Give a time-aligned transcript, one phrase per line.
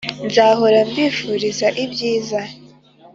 [0.25, 2.41] nzahora mbifuriza ibyiza